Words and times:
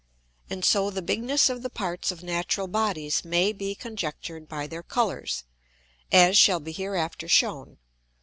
And 0.49 0.65
so 0.65 0.89
the 0.89 1.03
bigness 1.03 1.47
of 1.47 1.61
the 1.61 1.69
parts 1.69 2.09
of 2.11 2.23
natural 2.23 2.65
Bodies 2.67 3.23
may 3.23 3.53
be 3.53 3.75
conjectured 3.75 4.49
by 4.49 4.65
their 4.65 4.81
Colours, 4.81 5.43
as 6.11 6.35
shall 6.39 6.59
be 6.59 6.71
hereafter 6.71 7.27
shewn. 7.27 7.77